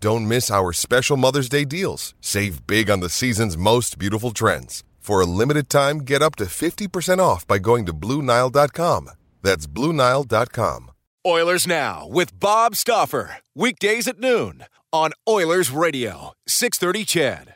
[0.00, 2.14] Don't miss our special Mother's Day deals.
[2.20, 4.84] Save big on the season's most beautiful trends.
[5.00, 9.10] For a limited time, get up to 50% off by going to Bluenile.com.
[9.42, 10.90] That's Bluenile.com.
[11.26, 13.38] Oilers Now with Bob Stauffer.
[13.54, 17.55] Weekdays at noon on Oilers Radio, 630 CHED.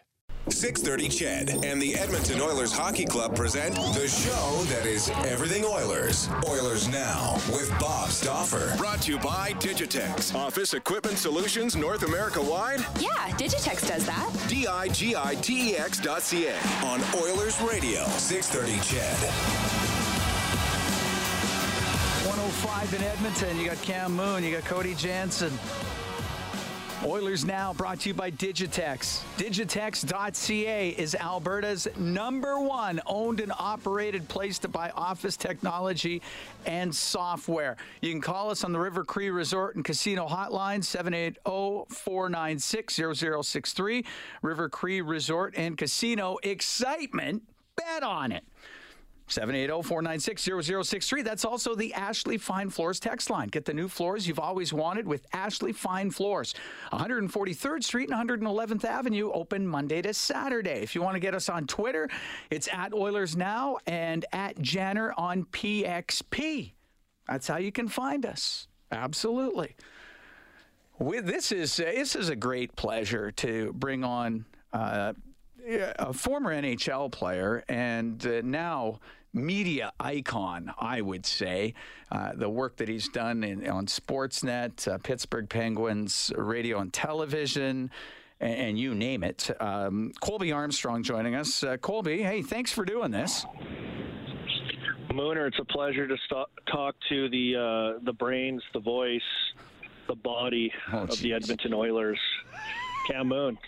[0.51, 6.29] 630 CHED and the Edmonton Oilers Hockey Club present the show that is everything Oilers.
[6.48, 8.75] Oilers Now with Bob Stauffer.
[8.77, 10.34] Brought to you by Digitex.
[10.34, 12.81] Office Equipment Solutions North America wide.
[12.98, 14.31] Yeah, Digitex does that.
[14.48, 16.55] D-I-G-I-T-E-X dot C-A.
[16.85, 19.81] On Oilers Radio, 630 CHED.
[22.27, 23.59] 105 in Edmonton.
[23.59, 25.53] You got Cam Moon, you got Cody Jansen.
[27.03, 29.23] Oilers Now brought to you by Digitex.
[29.39, 36.20] Digitex.ca is Alberta's number one owned and operated place to buy office technology
[36.67, 37.79] and software.
[38.03, 40.81] You can call us on the River Cree Resort and Casino hotline
[41.42, 44.05] 780-496-0063.
[44.42, 47.45] River Cree Resort and Casino excitement.
[47.77, 48.45] Bet on it.
[49.31, 51.25] 780-496-0063.
[51.25, 53.48] That's also the Ashley Fine Floors text line.
[53.48, 56.55] Get the new floors you've always wanted with Ashley Fine Floors.
[56.92, 60.80] 143rd Street and 111th Avenue, open Monday to Saturday.
[60.83, 62.08] If you want to get us on Twitter,
[62.51, 66.73] it's at Oilers Now and at Janner on PXP.
[67.29, 68.67] That's how you can find us.
[68.91, 69.77] Absolutely.
[70.98, 75.14] With, this is this is a great pleasure to bring on uh,
[75.67, 79.01] a former NHL player and uh, now
[79.33, 81.74] media icon, I would say.
[82.11, 87.91] Uh, the work that he's done in, on Sportsnet, uh, Pittsburgh Penguins, radio and television,
[88.41, 89.51] and, and you name it.
[89.61, 91.63] Um, Colby Armstrong joining us.
[91.63, 93.46] Uh, Colby, hey, thanks for doing this.
[95.11, 97.57] Mooner, it's a pleasure to st- talk to the
[97.98, 99.20] uh, the brains, the voice,
[100.08, 101.33] the body Oh, of the.
[101.33, 102.18] Edmonton Oilers.
[103.08, 103.58] Cam Moon,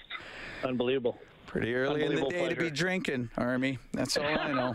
[0.65, 1.19] unbelievable.
[1.53, 3.79] Pretty early in the day to be drinking, Army.
[3.93, 4.75] That's all I know.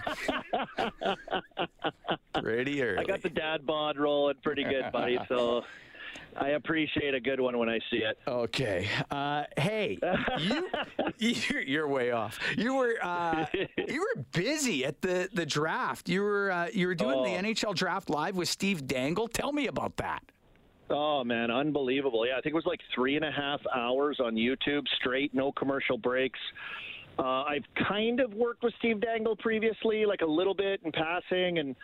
[2.42, 3.00] Pretty early.
[3.00, 5.18] I got the dad bod rolling pretty good, buddy.
[5.28, 5.64] So
[6.40, 8.20] I appreciate a good one when I see it.
[8.28, 8.88] Okay.
[9.10, 9.98] Uh, hey,
[10.38, 10.64] you,
[11.50, 12.38] you're, you're way off.
[12.56, 13.48] You were uh,
[13.88, 16.08] you were busy at the, the draft.
[16.08, 17.42] You were uh, you were doing the Oh.
[17.42, 19.28] NHL draft live with Steve Dangle.
[19.28, 20.22] Tell me about that.
[20.90, 22.26] Oh man, unbelievable!
[22.26, 25.52] Yeah, I think it was like three and a half hours on YouTube straight, no
[25.52, 26.40] commercial breaks.
[27.20, 31.58] Uh, I've kind of worked with Steve Dangle previously, like a little bit in passing,
[31.58, 31.76] and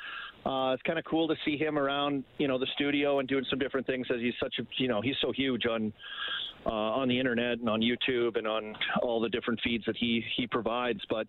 [0.46, 3.46] uh, it's kind of cool to see him around, you know, the studio and doing
[3.50, 4.08] some different things.
[4.14, 5.94] As he's such a, you know, he's so huge on
[6.66, 10.24] uh, on the internet and on YouTube and on all the different feeds that he
[10.36, 11.00] he provides.
[11.10, 11.28] But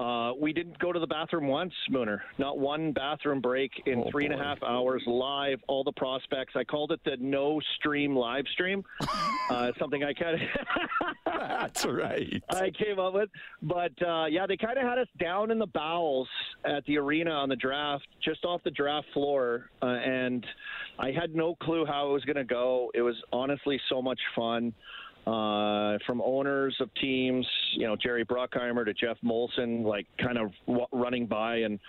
[0.00, 2.20] uh, we didn't go to the bathroom once, Mooner.
[2.38, 5.60] Not one bathroom break in Oh, three and a half hours live.
[5.68, 6.54] All the prospects.
[6.56, 8.84] I called it the no stream live stream.
[9.50, 10.40] uh, something I kind of.
[11.26, 12.42] That's right.
[12.50, 13.30] I came up with.
[13.62, 16.28] But uh, yeah, they kind of had us down in the bowels
[16.66, 20.44] at the arena on the draft, just off the draft floor, uh, and
[20.98, 22.90] I had no clue how it was going to go.
[22.94, 24.74] It was honestly so much fun.
[25.26, 27.44] Uh, from owners of teams,
[27.74, 31.80] you know, Jerry Bruckheimer to Geoff Molson, like kind of w- running by and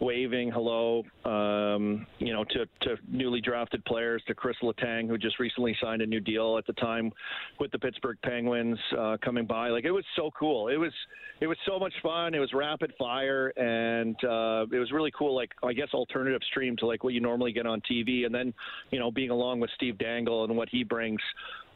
[0.00, 5.40] waving hello, um, you know, to, to newly drafted players, to Chris Letang, who just
[5.40, 7.12] recently signed a new deal at the time
[7.58, 9.68] with the Pittsburgh Penguins, uh, coming by.
[9.68, 10.68] Like it was so cool.
[10.68, 10.92] It was
[11.40, 12.34] it was so much fun.
[12.34, 15.34] It was rapid fire, and uh, it was really cool.
[15.34, 18.54] Like I guess alternative stream to like what you normally get on TV, and then
[18.90, 21.20] you know being along with Steve Dangle and what he brings.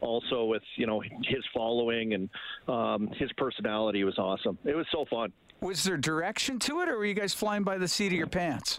[0.01, 2.29] Also with you know his following and
[2.69, 4.59] um, his personality was awesome.
[4.65, 5.33] It was so fun.
[5.61, 8.29] Was there direction to it, or were you guys flying by the seat of your
[8.29, 8.79] pants?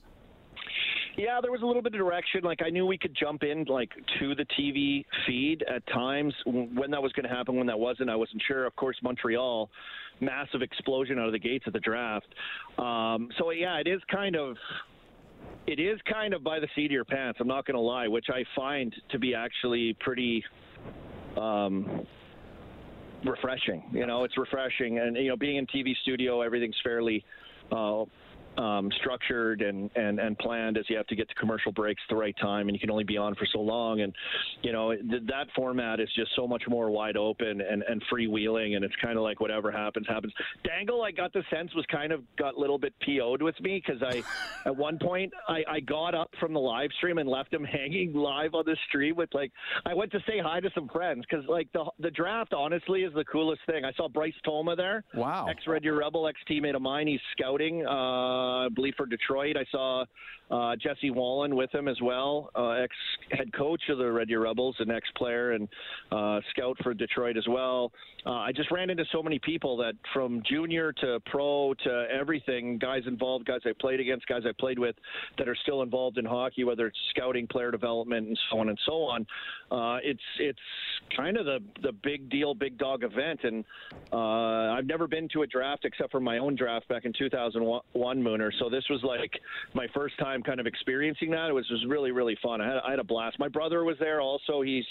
[1.20, 2.44] Yeah, there was a little bit of direction.
[2.44, 6.34] Like I knew we could jump in like to the TV feed at times.
[6.46, 8.66] When that was going to happen, when that wasn't, I wasn't sure.
[8.66, 9.70] Of course, Montreal,
[10.22, 12.28] massive explosion out of the gates of the draft.
[12.78, 14.56] Um, so yeah, it is kind of.
[15.68, 17.40] It is kind of by the seat of your pants.
[17.42, 20.44] I'm not going to lie, which I find to be actually pretty
[21.38, 22.06] um,
[23.26, 23.84] refreshing.
[23.92, 27.24] You know, it's refreshing, and you know, being in TV studio, everything's fairly
[27.72, 28.06] uh,
[28.58, 32.14] um, structured and, and, and planned as you have to get to commercial breaks at
[32.14, 34.02] the right time and you can only be on for so long.
[34.02, 34.14] And,
[34.62, 38.76] you know, th- that format is just so much more wide open and, and freewheeling.
[38.76, 40.34] And it's kind of like whatever happens, happens.
[40.64, 43.82] Dangle, I got the sense was kind of got a little bit PO'd with me
[43.86, 44.24] because I,
[44.66, 48.14] at one point, I, I got up from the live stream and left him hanging
[48.14, 49.52] live on the stream with like,
[49.86, 53.14] I went to say hi to some friends because like the, the draft honestly is
[53.14, 53.86] the coolest thing.
[53.86, 55.04] I saw Bryce Toma there.
[55.14, 55.48] Wow.
[55.50, 57.08] Ex Red Deer Rebel, ex teammate of mine.
[57.08, 57.86] He's scouting.
[57.86, 59.58] Uh, I believe for Detroit.
[59.58, 60.06] I saw
[60.52, 62.96] uh, Jesse Wallin with him as well, uh, ex
[63.32, 65.68] head coach of the Red Deer Rebels, an ex player and
[66.12, 67.92] uh, scout for Detroit as well.
[68.26, 72.78] Uh, I just ran into so many people that from junior to pro to everything,
[72.78, 74.96] guys involved, guys I played against, guys I played with
[75.38, 78.80] that are still involved in hockey, whether it's scouting, player development, and so on and
[78.86, 79.28] so on.
[79.72, 80.60] Uh, it's it's
[81.16, 83.64] kind of the the big deal, big dog event, and
[84.12, 88.24] uh, I've never been to a draft except for my own draft back in 2001,
[88.30, 88.52] Mooner.
[88.60, 89.32] So this was like
[89.74, 91.50] my first time kind of experiencing that.
[91.50, 92.62] It was was really really fun.
[92.62, 93.40] I had I had a blast.
[93.40, 94.62] My brother was there also.
[94.62, 94.86] He's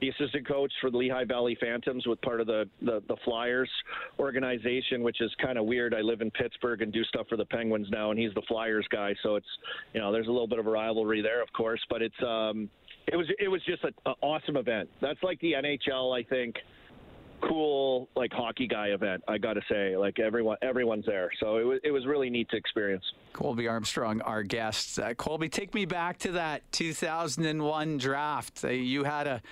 [0.00, 3.70] the assistant coach for the Lehigh Valley Phantoms with part of the, the, the Flyers
[4.18, 5.94] organization, which is kind of weird.
[5.94, 8.86] I live in Pittsburgh and do stuff for the Penguins now, and he's the Flyers
[8.90, 9.14] guy.
[9.22, 9.46] So it's,
[9.92, 12.68] you know, there's a little bit of a rivalry there, of course, but it's, um,
[13.06, 13.92] it was, it was just an
[14.22, 14.88] awesome event.
[15.00, 16.56] That's like the NHL, I think
[17.48, 19.22] cool like hockey guy event.
[19.28, 22.48] I got to say, like everyone, everyone's there, so it was it was really neat
[22.50, 23.04] to experience.
[23.32, 24.98] Colby Armstrong, our guest.
[24.98, 28.64] Uh, Colby, take me back to that 2001 draft.
[28.64, 29.42] Uh, you had a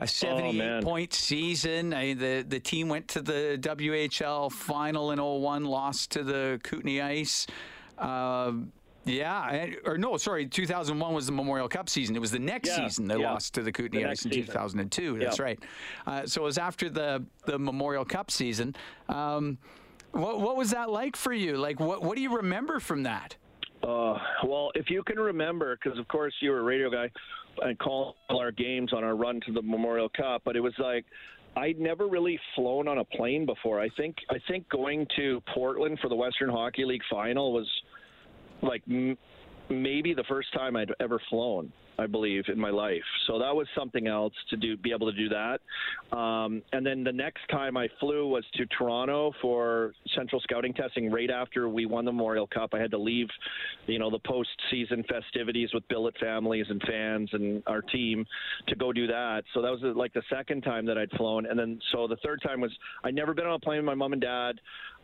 [0.00, 1.92] a 78 oh, point season.
[1.92, 7.00] I, the the team went to the WHL final in 01, lost to the Kootenay
[7.00, 7.46] Ice.
[7.98, 8.52] Uh,
[9.04, 12.14] yeah, or no, sorry, 2001 was the Memorial Cup season.
[12.14, 13.32] It was the next yeah, season they yeah.
[13.32, 15.18] lost to the Kootenay Ice in 2002.
[15.18, 15.42] That's yeah.
[15.42, 15.58] right.
[16.06, 18.74] Uh, so it was after the the Memorial Cup season.
[19.08, 19.58] Um,
[20.12, 21.56] what what was that like for you?
[21.56, 23.36] Like, what what do you remember from that?
[23.82, 27.10] Uh, well, if you can remember, because of course you were a radio guy
[27.62, 31.06] and call our games on our run to the Memorial Cup, but it was like
[31.56, 33.80] I'd never really flown on a plane before.
[33.80, 37.68] I think I think going to Portland for the Western Hockey League final was
[38.62, 39.18] like m-
[39.68, 41.72] maybe the first time I'd ever flown.
[42.00, 43.02] I believe, in my life.
[43.26, 46.16] So that was something else to do, be able to do that.
[46.16, 51.10] Um, and then the next time I flew was to Toronto for central scouting testing
[51.10, 52.70] right after we won the Memorial Cup.
[52.72, 53.28] I had to leave,
[53.86, 58.24] you know, the postseason festivities with billet families and fans and our team
[58.68, 59.42] to go do that.
[59.52, 61.44] So that was like the second time that I'd flown.
[61.44, 62.70] And then so the third time was
[63.04, 64.58] I'd never been on a plane with my mom and dad.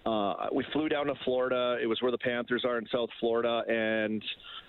[0.06, 1.78] Uh, we flew down to Florida.
[1.82, 4.22] It was where the Panthers are in South Florida, and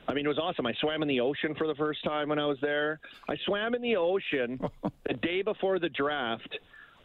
[0.08, 0.66] I mean, it was awesome.
[0.66, 3.00] I swam in the ocean for the first time when I was there.
[3.30, 4.60] I swam in the ocean
[5.08, 6.58] the day before the draft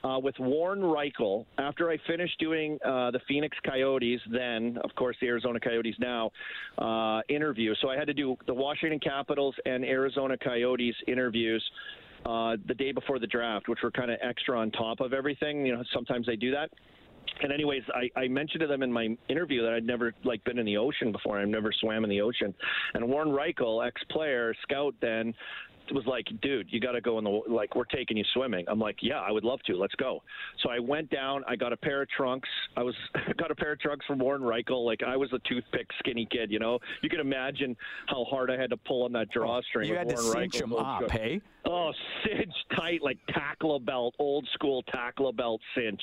[0.02, 5.16] uh, with Warren Rychel after I finished doing uh, the Phoenix Coyotes, then, of course,
[5.20, 6.30] the Arizona Coyotes now
[6.78, 7.74] uh, interview.
[7.82, 11.62] So I had to do the Washington Capitals and Arizona Coyotes interviews.
[12.24, 15.66] Uh, the day before the draft, which were kind of extra on top of everything.
[15.66, 16.70] You know, sometimes they do that
[17.42, 20.58] and anyways, I, I mentioned to them in my interview that I'd never like been
[20.58, 21.40] in the ocean before.
[21.40, 22.54] I've never swam in the ocean.
[22.94, 25.34] And Warren Rychel, ex-player, scout, then
[25.90, 28.64] was like, dude, you got to go in the like we're taking you swimming.
[28.68, 29.74] I'm like, yeah, I would love to.
[29.74, 30.22] Let's go.
[30.62, 31.42] So I went down.
[31.48, 32.48] I got a pair of trunks.
[32.76, 32.94] I was
[33.38, 34.84] got a pair of trunks from Warren Rychel.
[34.84, 36.50] Like I was a toothpick skinny kid.
[36.50, 37.76] You know, you can imagine
[38.06, 39.88] how hard I had to pull on that drawstring.
[39.88, 41.40] You had Warren to cinch him up, hey?
[41.64, 41.92] Oh,
[42.24, 46.00] cinch tight like tackle belt, old school tackle belt cinch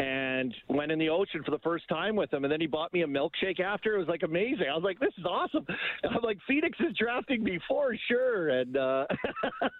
[0.00, 2.44] and went in the ocean for the first time with him.
[2.44, 3.96] And then he bought me a milkshake after.
[3.96, 4.66] It was like amazing.
[4.70, 5.66] I was like, this is awesome.
[6.02, 8.48] And I'm like, Phoenix is drafting me for sure.
[8.48, 9.04] And uh,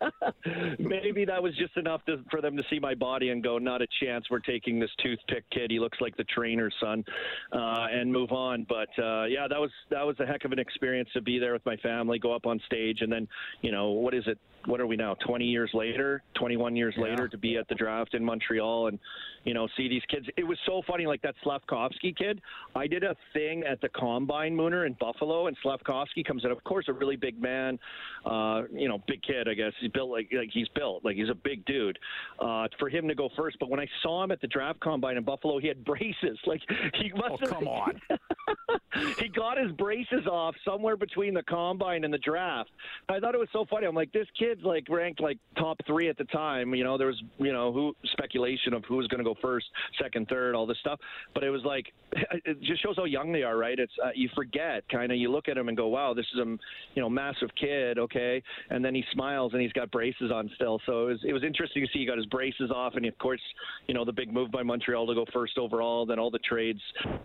[0.78, 3.80] maybe that was just enough to, for them to see my body and go, not
[3.80, 4.26] a chance.
[4.30, 5.70] We're taking this toothpick kid.
[5.70, 7.02] He looks like the trainer's son,
[7.52, 8.66] uh, and move on.
[8.68, 11.54] But uh, yeah, that was that was a heck of an experience to be there
[11.54, 13.26] with my family, go up on stage, and then
[13.62, 14.38] you know what is it?
[14.66, 15.14] What are we now?
[15.26, 17.04] 20 years later, 21 years Yeah.
[17.04, 18.98] later, to be at the draft in Montreal and
[19.44, 20.26] you know see these kids.
[20.36, 22.42] It was so funny, like that Slafkovsky kid.
[22.76, 26.50] I did a thing at the Combine Mooner in Buffalo, and Slafkovsky comes in.
[26.50, 27.78] Of course, a really big man,
[28.26, 29.48] uh, you know, big kid.
[29.48, 31.98] I guess he's built like like he's built like he's a big dude.
[32.38, 35.16] Uh, for him to go first, but when I saw him at the draft combine
[35.16, 36.38] in Buffalo, he had braces.
[36.46, 36.60] Like
[37.00, 38.00] he must Oh, come on.
[39.18, 42.70] he got his braces off somewhere between the combine and the draft.
[43.08, 43.86] I thought it was so funny.
[43.86, 46.74] I'm like, this kid's like ranked like top three at the time.
[46.74, 49.66] You know, there was you know who speculation of who was going to go first,
[50.00, 50.98] second, third, all this stuff.
[51.34, 53.78] But it was like, it just shows how young they are, right?
[53.78, 55.18] It's uh, you forget kind of.
[55.18, 56.44] You look at him and go, wow, this is a
[56.94, 58.42] you know massive kid, okay.
[58.70, 60.80] And then he smiles and he's got braces on still.
[60.86, 63.18] So it was it was interesting to see he got his braces off, and of
[63.18, 63.40] course,
[63.86, 66.80] you know the big move by Montreal to go first overall, then all the trades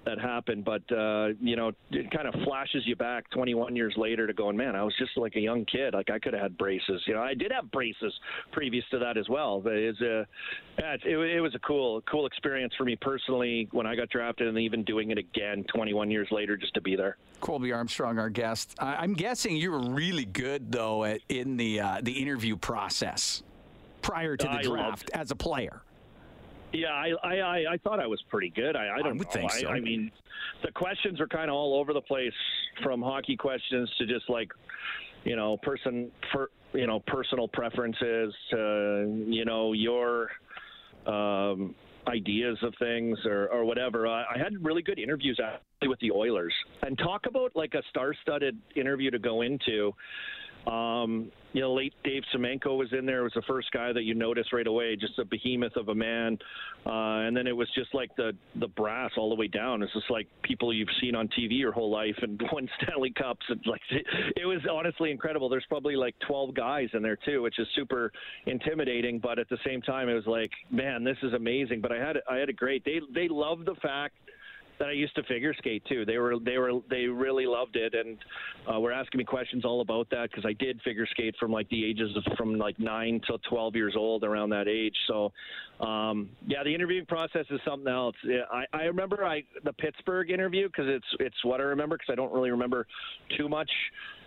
[0.05, 0.65] that happened.
[0.65, 4.57] But uh, you know, it kind of flashes you back 21 years later to going,
[4.57, 5.93] man, I was just like a young kid.
[5.93, 7.01] Like I could have had braces.
[7.07, 8.13] You know, I did have braces
[8.51, 9.59] previous to that as well.
[9.59, 10.27] But it's a,
[10.77, 14.57] it, it was a cool, cool experience for me personally when I got drafted, and
[14.59, 17.17] even doing it again 21 years later just to be there.
[17.41, 18.75] Colby Armstrong, our guest.
[18.79, 23.43] I, I'm guessing you were really good though at, in the uh, the interview process
[24.01, 25.81] prior to the I draft as a player.
[26.73, 28.75] Yeah, I I, I, I thought I was pretty good.
[28.75, 29.31] I, I don't would know.
[29.33, 29.67] think I, so.
[29.69, 30.11] I mean,
[30.63, 32.33] the questions are kind of all over the place,
[32.83, 34.51] from hockey questions to just like,
[35.25, 40.29] you know, person for you know personal preferences to you know your
[41.05, 41.75] um,
[42.07, 44.07] ideas of things or, or whatever.
[44.07, 46.53] I, I had really good interviews actually with the Oilers,
[46.83, 49.91] and talk about like a star-studded interview to go into.
[50.67, 53.23] Um, you know, late Dave Semenko was in there.
[53.23, 56.37] Was the first guy that you noticed right away, just a behemoth of a man.
[56.85, 59.81] Uh, and then it was just like the the brass all the way down.
[59.81, 63.45] It's just like people you've seen on TV your whole life and won Stanley Cups.
[63.47, 65.47] And like it, it was honestly incredible.
[65.47, 68.11] There's probably like 12 guys in there too, which is super
[68.47, 69.19] intimidating.
[69.19, 71.79] But at the same time, it was like, man, this is amazing.
[71.79, 72.83] But I had I had a great.
[72.83, 74.15] They they loved the fact
[74.79, 76.05] that I used to figure skate too.
[76.05, 78.17] They were they were they really loved it, and
[78.71, 81.69] uh, were asking me questions all about that because I did figure skate from like
[81.69, 84.95] the ages of from like nine till twelve years old, around that age.
[85.07, 85.31] So,
[85.79, 88.15] um, yeah, the interviewing process is something else.
[88.51, 92.15] I, I remember I the Pittsburgh interview because it's it's what I remember because I
[92.15, 92.87] don't really remember
[93.37, 93.69] too much.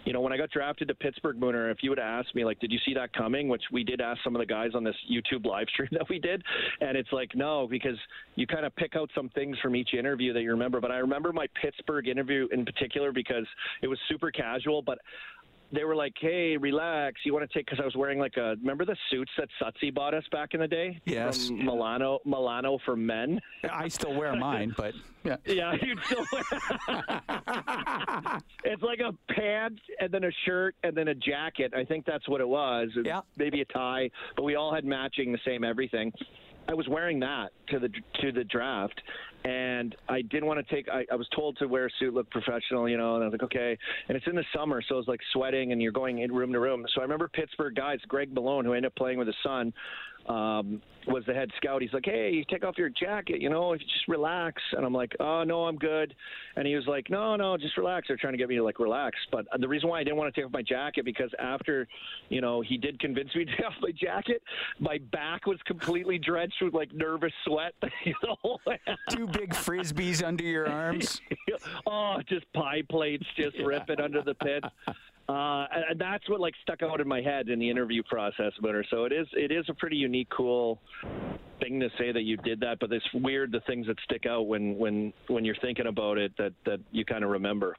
[0.09, 2.43] You know, when I got drafted to Pittsburgh Mooner, if you would have asked me,
[2.43, 3.47] like, did you see that coming?
[3.47, 6.19] Which we did ask some of the guys on this YouTube live stream that we
[6.19, 6.43] did.
[6.81, 7.99] And it's like, no, because
[8.35, 10.81] you kind of pick out some things from each interview that you remember.
[10.81, 13.45] But I remember my Pittsburgh interview in particular because
[13.83, 14.81] it was super casual.
[14.81, 14.97] But
[15.73, 17.21] they were like, "Hey, relax.
[17.25, 18.57] You want to take?" Because I was wearing like a.
[18.61, 21.01] Remember the suits that Sutsy bought us back in the day?
[21.05, 21.49] Yes.
[21.49, 23.41] From Milano, Milano for men.
[23.71, 24.95] I still wear mine, but
[25.25, 25.37] yeah.
[25.47, 26.25] Yeah, you'd still.
[28.65, 31.73] it's like a pants and then a shirt and then a jacket.
[31.77, 32.91] I think that's what it was.
[33.05, 33.21] Yeah.
[33.37, 36.13] Maybe a tie, but we all had matching the same everything.
[36.69, 37.89] I was wearing that to the
[38.21, 39.01] to the draft,
[39.45, 40.89] and I didn't want to take.
[40.89, 43.15] I, I was told to wear a suit, look professional, you know.
[43.15, 43.79] And I was like, okay.
[44.09, 46.61] And it's in the summer, so it's like sweating, and you're going in room to
[46.61, 46.85] room.
[46.95, 49.73] So I remember Pittsburgh guys, Greg Malone, who ended up playing with his son,
[50.29, 51.81] um, was the head scout.
[51.81, 54.63] He's like, hey, take off your jacket, you know, just relax.
[54.73, 56.15] And I'm like, oh no, I'm good.
[56.57, 58.09] And he was like, no, no, just relax.
[58.09, 59.17] They're trying to get me to like relax.
[59.33, 61.89] But the reason why I didn't want to take off my jacket because after,
[62.29, 64.43] you know, he did convince me to take off my jacket,
[64.79, 67.75] my back was completely drenched with like nervous sweat.
[69.11, 71.21] Two big frisbees under your arms.
[71.87, 74.65] oh, just pie plates just ripping under the pit.
[75.29, 75.67] Uh,
[75.99, 78.85] that's what like stuck out in my head in the interview process about her.
[78.91, 80.81] So it is it is a pretty unique, cool
[81.61, 82.79] thing to say that you did that.
[82.81, 86.33] But it's weird the things that stick out when when when you're thinking about it
[86.39, 87.77] that that you kind of remember.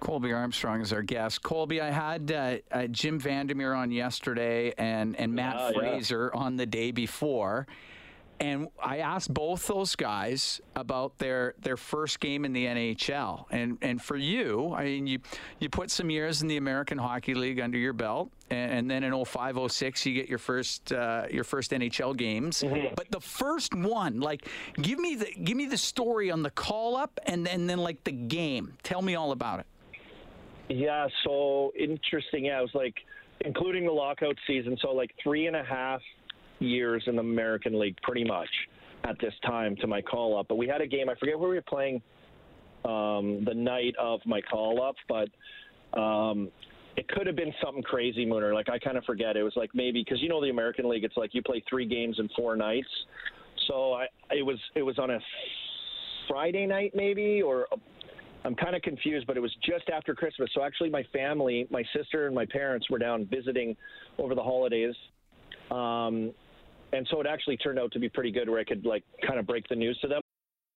[0.00, 1.42] Colby Armstrong is our guest.
[1.42, 5.78] Colby, I had uh, uh, Jim Vandermeer on yesterday and, and Matt Yeah, yeah.
[5.78, 7.66] Fraser on the day before.
[8.40, 13.44] And I asked both those guys about their, their first game in the NHL.
[13.50, 15.18] And and for you, I mean, you
[15.58, 19.04] you put some years in the American Hockey League under your belt, and, and then
[19.04, 22.64] in 05, 06, you get your first uh, your first NHL games.
[22.96, 24.48] But the first one, like,
[24.80, 28.02] give me the give me the story on the call up, and then then like
[28.04, 28.72] the game.
[28.82, 29.66] Tell me all about it.
[30.70, 32.46] Yeah, so interesting.
[32.46, 32.94] Yeah, it was like
[33.42, 36.00] including the lockout season, so like three and a half
[36.60, 38.48] years in the American League, pretty much
[39.04, 40.46] at this time to my call up.
[40.48, 41.08] But we had a game.
[41.08, 42.02] I forget where we were playing
[42.84, 46.50] um, the night of my call up, but um,
[46.96, 48.54] it could have been something crazy, Mooner.
[48.54, 49.36] Like I kind of forget.
[49.36, 51.86] It was like maybe because you know the American League, it's like you play three
[51.86, 52.88] games in four nights.
[53.68, 55.18] So I it was it was on a
[56.28, 57.66] Friday night maybe or
[58.44, 60.50] I'm kind of confused, but it was just after Christmas.
[60.54, 63.76] So actually, my family, my sister and my parents were down visiting
[64.18, 64.94] over the holidays.
[65.70, 66.32] Um,
[66.92, 69.38] and so it actually turned out to be pretty good where I could like kind
[69.38, 70.20] of break the news to them.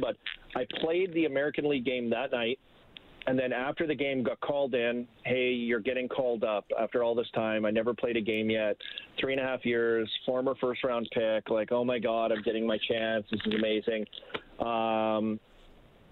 [0.00, 0.16] But
[0.54, 2.58] I played the American League game that night.
[3.28, 5.06] And then after the game, got called in.
[5.24, 7.64] Hey, you're getting called up after all this time.
[7.64, 8.76] I never played a game yet.
[9.20, 11.50] Three and a half years, former first round pick.
[11.50, 13.24] Like, oh my God, I'm getting my chance.
[13.32, 14.06] This is amazing.
[14.64, 15.40] Um,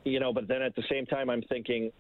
[0.05, 1.93] you know, but then at the same time, I'm thinking,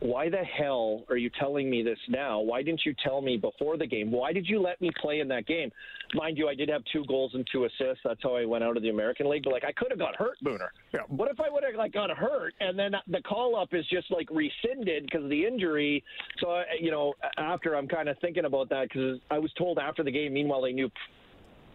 [0.00, 2.38] why the hell are you telling me this now?
[2.38, 4.10] Why didn't you tell me before the game?
[4.10, 5.70] Why did you let me play in that game?
[6.14, 8.02] Mind you, I did have two goals and two assists.
[8.04, 9.44] That's how I went out of the American League.
[9.44, 10.68] But like, I could have got hurt, Mooner.
[10.92, 11.00] Yeah.
[11.08, 14.10] What if I would have like got hurt and then the call up is just
[14.10, 16.04] like rescinded because of the injury?
[16.40, 19.78] So I, you know, after I'm kind of thinking about that because I was told
[19.78, 20.34] after the game.
[20.34, 20.90] Meanwhile, they knew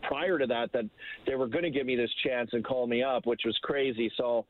[0.03, 0.85] prior to that that
[1.25, 4.11] they were going to give me this chance and call me up, which was crazy.
[4.15, 4.45] So.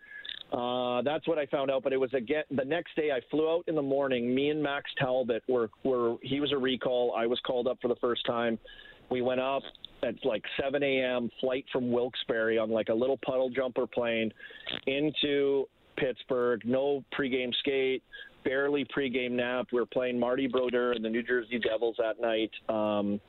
[0.51, 1.83] Uh, that's what I found out.
[1.83, 3.11] But it was again the next day.
[3.11, 4.33] I flew out in the morning.
[4.33, 7.13] Me and Max Talbot were were he was a recall.
[7.17, 8.59] I was called up for the first time.
[9.09, 9.63] We went up
[10.03, 11.29] at like 7 a.m.
[11.39, 14.31] Flight from Wilkes-Barre on like a little puddle jumper plane
[14.87, 15.67] into
[15.97, 16.61] Pittsburgh.
[16.65, 18.03] No pregame skate.
[18.43, 19.67] Barely pregame nap.
[19.71, 22.51] We were playing Marty Brodeur and the New Jersey Devils that night.
[22.73, 23.19] Um,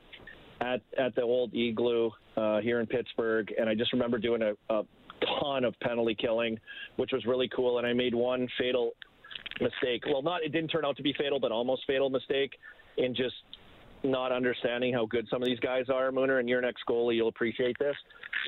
[0.61, 4.73] at at the old igloo uh, here in Pittsburgh, and I just remember doing a,
[4.73, 4.83] a
[5.39, 6.59] ton of penalty killing,
[6.97, 7.77] which was really cool.
[7.77, 8.93] And I made one fatal
[9.61, 10.03] mistake.
[10.11, 12.51] Well, not it didn't turn out to be fatal, but almost fatal mistake
[12.97, 13.35] in just
[14.03, 17.29] not understanding how good some of these guys are, Mooner, and your next ex-goalie, you'll
[17.29, 17.95] appreciate this.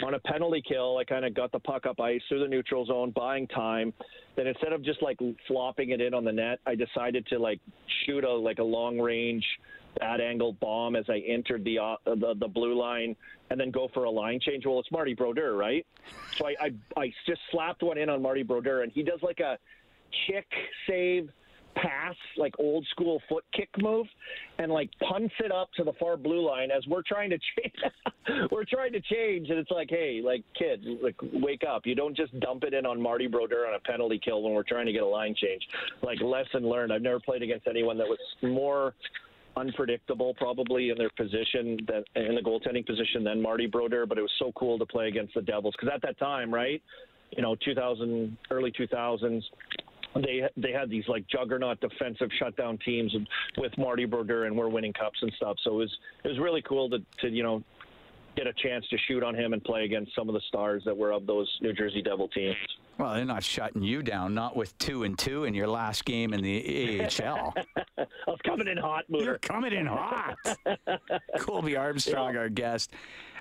[0.03, 2.85] On a penalty kill, I kind of got the puck up ice through the neutral
[2.85, 3.93] zone, buying time.
[4.35, 5.17] Then instead of just like
[5.47, 7.61] flopping it in on the net, I decided to like
[8.05, 9.45] shoot a like a long range
[9.99, 13.15] bad angle bomb as I entered the, uh, the the blue line,
[13.49, 14.65] and then go for a line change.
[14.65, 15.85] Well, it's Marty Brodeur, right?
[16.37, 19.39] So I, I I just slapped one in on Marty Brodeur, and he does like
[19.39, 19.57] a
[20.27, 20.47] kick
[20.87, 21.29] save
[21.75, 24.07] pass, like old school foot kick move,
[24.57, 28.49] and like punts it up to the far blue line as we're trying to change.
[28.51, 31.85] we're trying to change, and it's like, hey, like kid, like wake up.
[31.85, 34.63] You don't just dump it in on Marty Brodeur on a penalty kill when we're
[34.63, 35.63] trying to get a line change.
[36.01, 36.91] Like lesson learned.
[36.91, 38.93] I've never played against anyone that was more
[39.57, 44.21] unpredictable probably in their position that in the goaltending position than Marty Brodeur, but it
[44.21, 46.81] was so cool to play against the Devils because at that time, right,
[47.35, 49.41] you know, 2000 early 2000s,
[50.15, 53.13] they they had these like juggernaut defensive shutdown teams
[53.57, 55.57] with Marty Brodeur and we're winning cups and stuff.
[55.63, 57.63] So it was it was really cool to to you know
[58.35, 60.95] get a chance to shoot on him and play against some of the stars that
[60.95, 62.55] were of those New Jersey Devil teams.
[62.97, 66.33] Well, they're not shutting you down, not with two and two in your last game
[66.33, 67.53] in the AHL.
[67.97, 69.25] I was coming in hot, Mooter.
[69.25, 70.35] You're coming in hot.
[71.39, 72.39] Colby Armstrong, yeah.
[72.39, 72.91] our guest.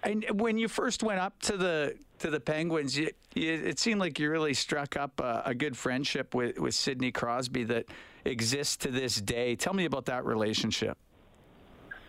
[0.03, 4.01] And when you first went up to the to the Penguins, you, you, it seemed
[4.01, 7.87] like you really struck up a, a good friendship with, with Sidney Crosby that
[8.25, 9.57] exists to this day.
[9.57, 10.97] Tell me about that relationship.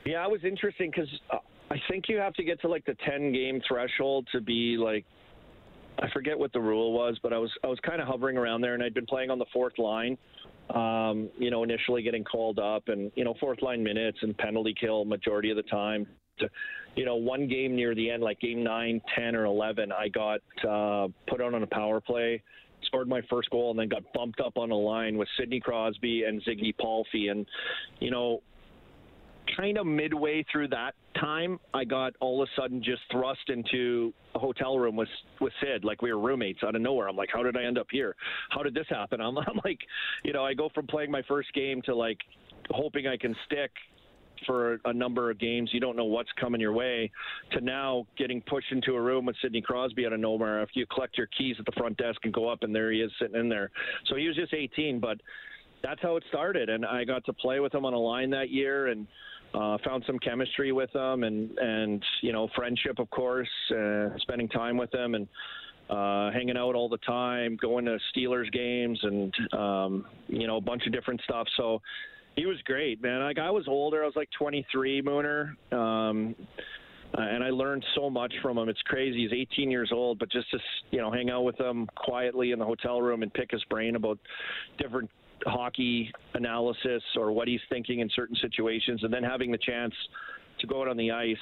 [0.06, 1.38] Yeah, it was interesting because uh,
[1.72, 5.06] I think you have to get to like the 10 game threshold to be like
[6.00, 8.62] I forget what the rule was, but I was I was kind of hovering around
[8.62, 10.18] there, and I'd been playing on the fourth line.
[10.74, 14.74] Um, you know, initially getting called up, and you know, fourth line minutes and penalty
[14.80, 16.08] kill majority of the time.
[16.40, 16.50] To,
[16.96, 20.42] you know, one game near the end, like game nine, ten, or eleven, I got
[20.68, 22.42] uh, put on on a power play,
[22.84, 26.24] scored my first goal, and then got bumped up on a line with Sidney Crosby
[26.24, 27.46] and Ziggy Palffy, and
[28.00, 28.42] you know,
[29.56, 34.14] kind of midway through that time, I got all of a sudden just thrust into
[34.34, 35.10] a hotel room with
[35.42, 37.08] with Sid, like we were roommates out of nowhere.
[37.08, 38.16] I'm like, how did I end up here?
[38.50, 39.22] How did this happen?
[39.22, 39.80] I'm, I'm like,
[40.24, 42.20] you know, I go from playing my first game to like
[42.70, 43.72] hoping I can stick
[44.46, 45.70] for a number of games.
[45.74, 47.12] You don't know what's coming your way.
[47.54, 50.62] To now getting pushed into a room with Sidney Crosby out of nowhere.
[50.62, 53.00] If you collect your keys at the front desk and go up, and there he
[53.00, 53.72] is sitting in there.
[54.08, 55.20] So he was just 18, but
[55.84, 56.70] that's how it started.
[56.70, 59.08] And I got to play with him on a line that year, and
[59.56, 64.50] uh, found some chemistry with them and and you know friendship of course uh, spending
[64.50, 65.28] time with them and
[65.90, 70.62] uh, hanging out all the time going to Steelers games and um, you know a
[70.62, 71.82] bunch of different stuff so
[72.36, 76.36] he was great man like I was older I was like 23 Mooner um,
[77.18, 78.68] and I learned so much from him.
[78.68, 79.22] It's crazy.
[79.22, 80.58] He's 18 years old, but just to
[80.92, 83.96] you know hang out with him quietly in the hotel room and pick his brain
[83.96, 84.20] about
[84.78, 85.10] different
[85.46, 89.94] hockey analysis or what he's thinking in certain situations, and then having the chance
[90.60, 91.38] to go out on the ice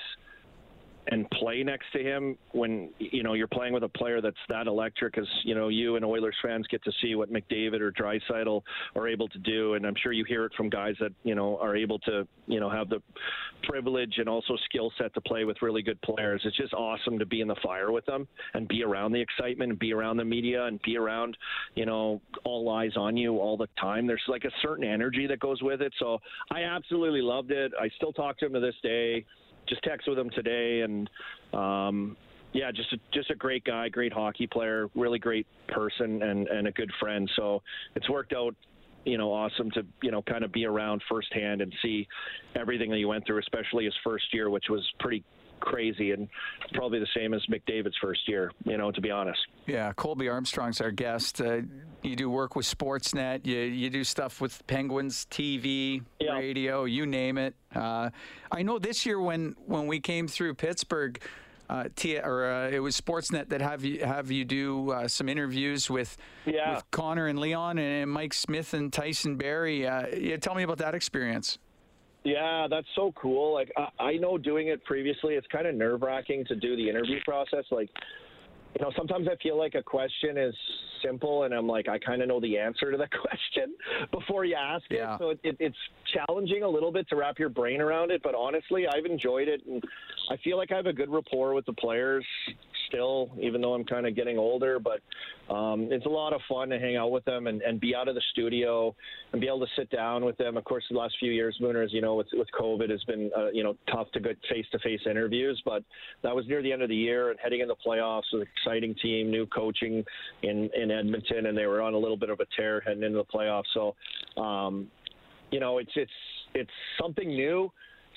[1.07, 4.67] and play next to him when you know you're playing with a player that's that
[4.67, 8.61] electric as you know you and Oilers fans get to see what McDavid or Draisaitl
[8.95, 9.73] are able to do.
[9.73, 12.59] And I'm sure you hear it from guys that you know are able to you
[12.59, 13.01] know have the
[13.63, 16.41] privilege and also skill set to play with really good players.
[16.45, 19.71] It's just awesome to be in the fire with them and be around the excitement
[19.71, 21.35] and be around the media and be around
[21.75, 24.07] you know all eyes on you all the time.
[24.07, 25.93] There's like a certain energy that goes with it.
[25.99, 26.19] So
[26.51, 27.71] I absolutely loved it.
[27.79, 29.25] I still talk to him to this day
[29.67, 31.09] just text with him today, and
[31.53, 32.17] um,
[32.53, 36.67] yeah, just a, just a great guy, great hockey player, really great person, and and
[36.67, 37.29] a good friend.
[37.35, 37.61] So
[37.95, 38.55] it's worked out.
[39.05, 42.07] You know, awesome to you know kind of be around firsthand and see
[42.55, 45.23] everything that he went through, especially his first year, which was pretty
[45.59, 46.27] crazy and
[46.73, 49.39] probably the same as McDavid's first year, you know, to be honest.
[49.65, 51.41] Yeah, Colby Armstrong's our guest.
[51.41, 51.61] Uh,
[52.01, 56.33] you do work with Sportsnet, you, you do stuff with Penguins, TV, yeah.
[56.33, 57.55] radio, you name it.
[57.73, 58.09] Uh,
[58.51, 61.21] I know this year when, when we came through Pittsburgh,
[61.69, 65.29] uh, T- or uh, it was Sportsnet that have you have you do uh, some
[65.29, 66.75] interviews with, yeah.
[66.75, 69.87] with Connor and Leon and Mike Smith and Tyson Barrie.
[69.87, 71.57] Uh, yeah, tell me about that experience.
[72.23, 73.53] Yeah, that's so cool.
[73.53, 76.89] Like I, I know doing it previously, it's kind of nerve wracking to do the
[76.89, 77.65] interview process.
[77.71, 77.89] Like,
[78.75, 80.55] you know, sometimes I feel like a question is
[81.03, 83.73] simple, and I'm like, I kind of know the answer to the question
[84.11, 85.15] before you ask yeah.
[85.15, 85.19] it.
[85.19, 85.77] So it, it, it's
[86.13, 88.21] challenging a little bit to wrap your brain around it.
[88.23, 89.83] But honestly, I've enjoyed it, and
[90.31, 92.25] I feel like I have a good rapport with the players
[92.93, 94.79] still, even though I'm kind of getting older.
[94.79, 95.01] But
[95.53, 98.07] um, it's a lot of fun to hang out with them and, and be out
[98.07, 98.95] of the studio
[99.31, 100.57] and be able to sit down with them.
[100.57, 103.49] Of course, the last few years, Mooners, you know, with, with COVID, has been uh,
[103.51, 105.61] you know tough to get face-to-face interviews.
[105.65, 105.83] But
[106.21, 108.95] that was near the end of the year and heading into playoffs with an exciting
[109.01, 110.03] team, new coaching
[110.43, 113.17] in in Edmonton, and they were on a little bit of a tear heading into
[113.17, 113.63] the playoffs.
[113.73, 113.95] So,
[114.41, 114.87] um,
[115.51, 116.11] you know, it's it's
[116.53, 117.71] it's something new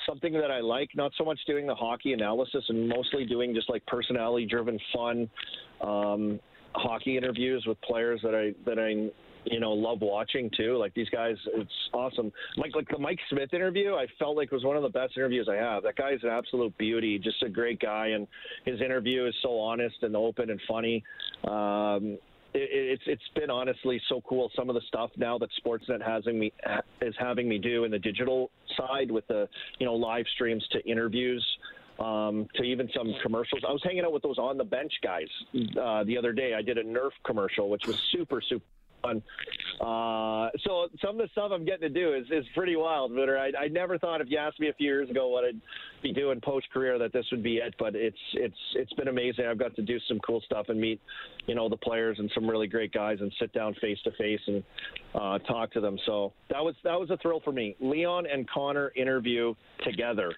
[0.06, 0.90] something that I like.
[0.94, 5.28] Not so much doing the hockey analysis and mostly doing just like personality driven fun
[5.80, 6.40] um,
[6.74, 9.10] hockey interviews with players that I that I
[9.50, 10.76] you know love watching too.
[10.76, 12.32] Like these guys, it's awesome.
[12.56, 15.48] Like like the Mike Smith interview, I felt like was one of the best interviews
[15.50, 15.82] I have.
[15.82, 18.26] That guy is an absolute beauty, just a great guy, and
[18.64, 21.02] his interview is so honest and open and funny.
[21.44, 22.18] Um,
[22.58, 24.50] it's it's been honestly so cool.
[24.56, 26.52] Some of the stuff now that Sportsnet has me
[27.00, 30.84] is having me do in the digital side with the you know live streams to
[30.88, 31.44] interviews.
[31.98, 33.62] Um, to even some commercials.
[33.66, 35.28] I was hanging out with those on the bench guys
[35.80, 36.52] uh, the other day.
[36.52, 38.62] I did a Nerf commercial, which was super, super
[39.06, 43.14] Uh, so some of the stuff I'm getting to do is, is pretty wild.
[43.14, 45.60] But I, I never thought if you asked me a few years ago what I'd
[46.02, 47.74] be doing post career that this would be it.
[47.78, 49.46] But it's it's it's been amazing.
[49.46, 51.00] I've got to do some cool stuff and meet
[51.46, 54.40] you know the players and some really great guys and sit down face to face
[54.46, 54.62] and
[55.14, 55.98] uh, talk to them.
[56.06, 57.76] So that was that was a thrill for me.
[57.80, 60.32] Leon and Connor interview together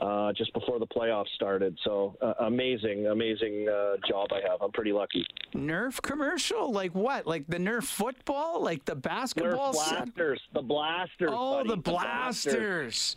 [0.00, 1.78] uh, just before the playoffs started.
[1.84, 4.60] So uh, amazing, amazing uh, job I have.
[4.60, 5.24] I'm pretty lucky.
[5.54, 6.72] Nerf commercial?
[6.72, 7.26] Like what?
[7.26, 8.62] Like the Nerf football?
[8.62, 9.72] Like the basketball?
[9.72, 10.40] Blasters.
[10.44, 10.54] Set?
[10.54, 11.30] The blasters.
[11.32, 11.68] Oh, buddy.
[11.70, 12.44] the blasters.
[12.44, 13.16] The blasters.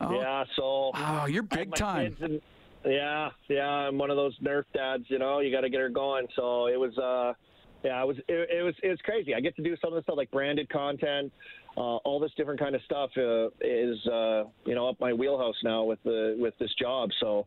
[0.00, 0.20] Oh.
[0.20, 0.44] Yeah.
[0.56, 0.90] So.
[0.94, 2.16] Oh, you're big time.
[2.84, 3.68] Yeah, yeah.
[3.68, 5.04] I'm one of those Nerf dads.
[5.08, 6.26] You know, you got to get her going.
[6.36, 6.96] So it was.
[6.98, 7.34] uh
[7.82, 9.34] yeah, it was it, it, was it was crazy.
[9.34, 11.32] I get to do some of the stuff like branded content,
[11.78, 15.54] uh, all this different kind of stuff uh, is uh, you know up my wheelhouse
[15.64, 17.08] now with the with this job.
[17.20, 17.46] So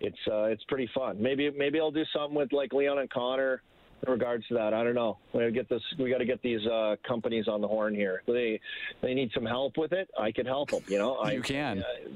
[0.00, 1.20] it's uh, it's pretty fun.
[1.20, 3.62] Maybe maybe I'll do something with like Leon and Connor
[4.04, 4.74] in regards to that.
[4.74, 5.18] I don't know.
[5.32, 5.82] We got to get this.
[5.98, 8.22] We got to get these uh, companies on the horn here.
[8.26, 8.60] They
[9.00, 10.08] they need some help with it.
[10.18, 10.82] I can help them.
[10.88, 11.78] You know, you I, can.
[11.78, 12.10] Uh,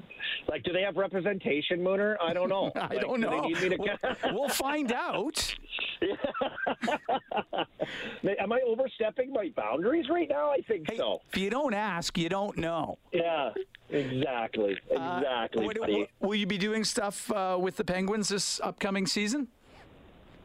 [0.48, 2.16] like, do they have representation, Mooner?
[2.20, 2.72] I don't know.
[2.76, 3.48] I like, don't know.
[3.48, 3.76] Do to...
[3.78, 3.98] we'll,
[4.34, 5.54] we'll find out.
[8.40, 10.50] Am I overstepping my boundaries right now?
[10.50, 11.20] I think hey, so.
[11.32, 12.98] If you don't ask, you don't know.
[13.12, 13.50] Yeah,
[13.90, 14.76] exactly.
[14.90, 16.02] Exactly.
[16.02, 19.48] Uh, will you be doing stuff uh, with the Penguins this upcoming season?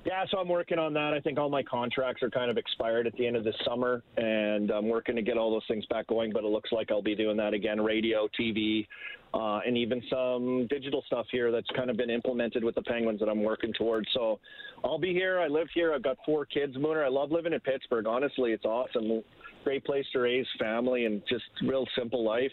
[0.04, 1.14] Yeah, so I'm working on that.
[1.14, 4.02] I think all my contracts are kind of expired at the end of this summer,
[4.18, 6.32] and I'm working to get all those things back going.
[6.34, 8.88] But it looks like I'll be doing that again radio, TV,
[9.36, 13.20] uh, and even some digital stuff here that's kind of been implemented with the Penguins
[13.20, 14.08] that I'm working towards.
[14.16, 14.40] So
[14.84, 15.40] I'll be here.
[15.40, 15.94] I live here.
[15.94, 17.06] I've got four kids, Mooner.
[17.06, 18.08] I love living in Pittsburgh.
[18.08, 19.22] Honestly, it's awesome.
[19.64, 22.52] Great place to raise family and just real simple life.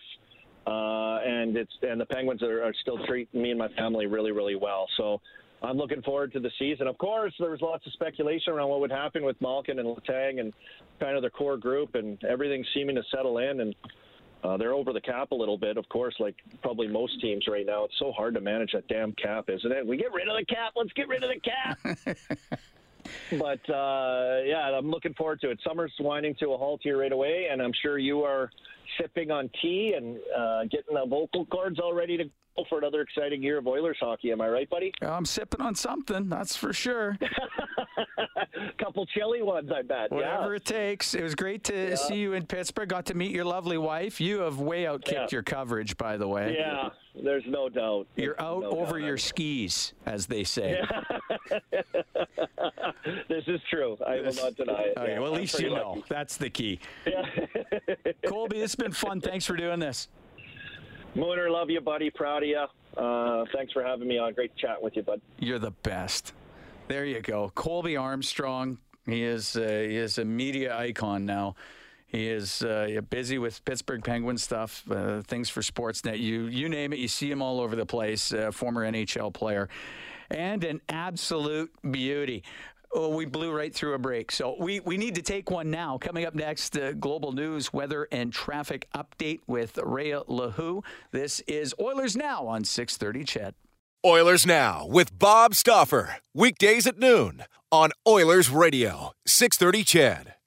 [0.67, 4.33] Uh, and it's and the Penguins are, are still treating me and my family really,
[4.33, 4.87] really well.
[4.99, 5.23] So
[5.63, 6.87] I'm looking forward to the season.
[6.87, 10.41] Of course, there was lots of speculation around what would happen with Malkin and Letang
[10.41, 10.53] and
[11.01, 13.61] kind of their core group, and everything seeming to settle in.
[13.61, 13.75] And
[14.45, 17.67] uh, they're over the cap a little bit, of course, like probably most teams right
[17.67, 17.85] now.
[17.85, 19.85] It's so hard to manage that damn cap, isn't it?
[19.85, 20.75] We get rid of the cap.
[20.77, 22.59] Let's get rid of the cap.
[23.33, 25.59] but uh, yeah, I'm looking forward to it.
[25.67, 28.51] Summer's winding to a halt here right away, and I'm sure you are
[29.01, 33.01] sipping on tea and uh, getting the vocal cords all ready to go for another
[33.03, 34.33] exciting year of Oilers hockey.
[34.33, 34.93] Am I right, buddy?
[35.03, 37.17] I'm sipping on something, that's for sure.
[37.21, 40.11] A Couple chilly ones, I bet.
[40.11, 40.57] Whatever yeah.
[40.57, 41.15] it takes.
[41.15, 42.89] It was great to see you in Pittsburgh.
[42.89, 44.21] Got to meet your lovely wife.
[44.21, 45.27] You have way outkicked Yeah.
[45.31, 46.57] your coverage, by the way.
[46.59, 46.89] Yeah,
[47.23, 48.07] there's no doubt.
[48.17, 49.07] You're There's out no over doubt.
[49.07, 50.81] your skis, as they say.
[53.29, 53.97] this is true.
[54.07, 54.99] I will not deny it.
[54.99, 56.03] Okay, Yeah, well, at least you know.
[56.09, 56.81] That's the key.
[57.07, 57.23] Yeah.
[58.27, 59.21] Colby, it's been fun.
[59.21, 60.09] Thanks for doing this.
[61.17, 62.11] Mooner, love you, buddy.
[62.11, 62.65] Proud of you.
[62.97, 64.35] Uh, thanks for having me on.
[64.35, 65.21] Great chatting with you, bud.
[65.39, 66.33] You're the best.
[66.89, 67.51] There you go.
[67.55, 68.79] Colby Armstrong.
[69.07, 71.55] He is uh, he is a media icon now.
[72.07, 76.19] He is uh, busy with Pittsburgh Penguins stuff, uh, things for Sportsnet.
[76.19, 78.33] You you name it, you see him all over the place.
[78.33, 79.69] Uh, former NHL player,
[80.31, 82.45] and an absolute beauty.
[82.93, 84.33] Oh, we blew right through a break.
[84.33, 85.99] So we, we need to take one now.
[85.99, 90.83] Coming up next, uh, global news, weather, and traffic update with Rhea Lahu.
[91.11, 93.55] This is Oilers Now on 630 CHED.
[94.05, 96.17] Oilers Now with Bob Stauffer.
[96.33, 100.38] Weekdays at noon on Oilers Radio, 630 CHED.